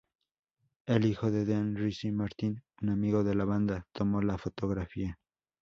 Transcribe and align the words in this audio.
El 0.87 1.05
hijo 1.05 1.29
de 1.29 1.45
Dean 1.45 1.75
Ricci 1.75 2.11
Martin, 2.11 2.63
un 2.81 2.89
amigo 2.89 3.23
de 3.23 3.35
la 3.35 3.45
banda, 3.45 3.85
tomó 3.91 4.19
la 4.23 4.39
fotografía. 4.39 5.19